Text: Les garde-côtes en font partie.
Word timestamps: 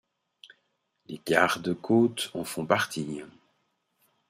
Les 1.05 1.21
garde-côtes 1.27 2.31
en 2.33 2.43
font 2.43 2.65
partie. 2.65 3.21